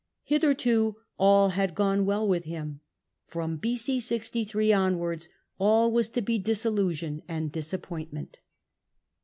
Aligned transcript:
Hitherto 0.23 0.95
all 1.19 1.49
had 1.49 1.75
gone 1.75 2.07
well 2.07 2.27
with 2.27 2.45
him; 2.45 2.79
from 3.27 3.57
B.c. 3.57 3.99
63 3.99 4.73
onwards 4.73 5.29
all 5.59 5.91
was 5.91 6.09
to 6.09 6.23
be 6.23 6.39
disillusion 6.39 7.21
ami 7.29 7.49
disappointment. 7.49 8.39